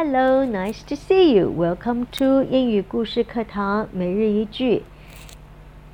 [0.00, 1.50] Hello, nice to see you.
[1.50, 4.84] Welcome to 英语故事课堂每日一句。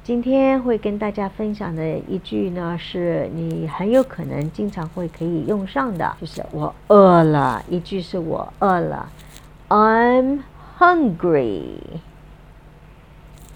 [0.03, 7.65] 今天会跟大家分享的一句呢，是你很有可能经常会可以用上的，就是我饿了。
[7.67, 9.09] 一句是我饿了
[9.71, 10.41] ，I'm
[10.79, 11.63] hungry.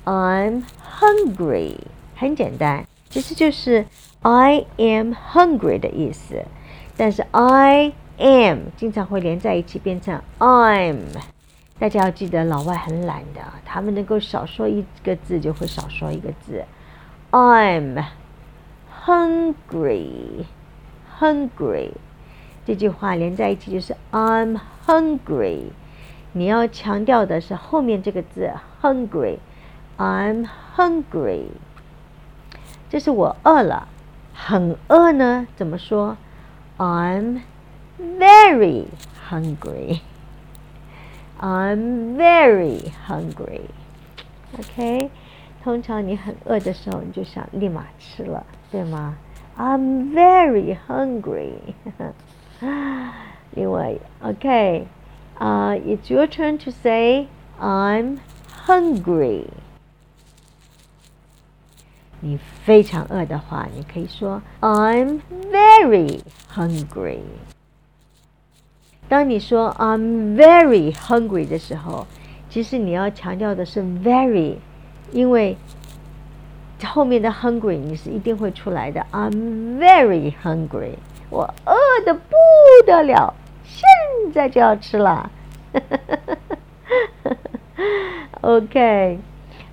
[0.07, 0.62] I'm
[0.99, 1.75] hungry.
[2.17, 3.87] 很简单，其实就是
[4.23, 6.45] I am hungry 的意思，
[6.97, 10.99] 但是 I am 经常会连在一起变成 I'm。
[11.79, 16.65] 大家要记得，老外很懒的，他们能够少说一个字就会少说一个字。
[17.30, 18.05] I'm
[19.05, 20.45] hungry,
[21.19, 21.91] hungry
[22.66, 25.66] 这句话连在一起就是 I'm hungry。
[26.33, 28.52] 你要强调的是后面这个字
[28.83, 29.38] hungry。
[29.97, 30.47] I'm
[30.77, 31.47] hungry。
[32.90, 33.88] 这是我饿了，
[34.34, 35.48] 很饿呢？
[35.55, 36.18] 怎么说？
[36.77, 37.41] I'm
[38.00, 38.86] very
[39.30, 40.02] hungry.
[41.40, 43.62] I'm very hungry.
[44.57, 45.10] OK，
[45.63, 49.16] 通常你很饿的时候，你就想立马吃了，对吗？
[49.57, 51.54] I'm very hungry.
[53.52, 54.88] 另外，OK，
[55.38, 57.27] 啊、uh,，It's your turn to say
[57.60, 58.20] I'm
[58.66, 59.48] hungry.
[62.21, 65.21] 你非常饿的话，你可以说 I'm
[65.53, 66.21] very
[66.53, 67.21] hungry。
[69.09, 72.06] 当你说 I'm very hungry 的时候，
[72.50, 74.56] 其实你要强调的是 very，
[75.12, 75.56] 因为
[76.84, 79.06] 后面的 hungry 你是一定会出来的。
[79.12, 80.94] I'm very hungry，
[81.31, 81.75] 我饿
[82.05, 82.37] 的不
[82.84, 83.32] 得了，
[83.65, 83.87] 现
[84.32, 85.31] 在就要吃了。
[88.43, 89.19] OK。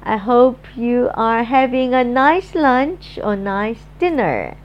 [0.04, 4.56] I hope you are having a nice lunch or nice dinner.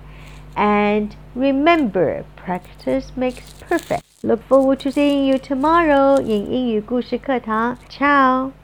[0.56, 4.04] And remember, practice makes perfect.
[4.24, 7.78] Look forward to seeing you tomorrow in 英语故事课堂.
[7.90, 8.59] Ciao.